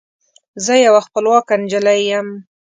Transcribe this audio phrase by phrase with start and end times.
[0.65, 2.27] زه یوه خپلواکه نجلۍ یم